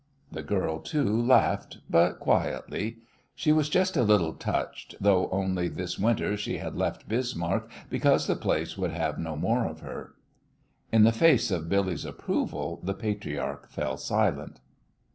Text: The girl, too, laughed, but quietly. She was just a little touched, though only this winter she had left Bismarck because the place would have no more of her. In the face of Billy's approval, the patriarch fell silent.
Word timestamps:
The 0.31 0.41
girl, 0.41 0.79
too, 0.79 1.03
laughed, 1.21 1.77
but 1.87 2.13
quietly. 2.19 2.97
She 3.35 3.51
was 3.51 3.69
just 3.69 3.95
a 3.95 4.01
little 4.01 4.33
touched, 4.33 4.95
though 4.99 5.29
only 5.29 5.67
this 5.67 5.99
winter 5.99 6.35
she 6.35 6.57
had 6.57 6.75
left 6.75 7.07
Bismarck 7.07 7.69
because 7.87 8.25
the 8.25 8.35
place 8.35 8.75
would 8.79 8.89
have 8.89 9.19
no 9.19 9.35
more 9.35 9.67
of 9.67 9.81
her. 9.81 10.15
In 10.91 11.03
the 11.03 11.11
face 11.11 11.51
of 11.51 11.69
Billy's 11.69 12.03
approval, 12.03 12.79
the 12.81 12.95
patriarch 12.95 13.69
fell 13.69 13.95
silent. 13.95 14.59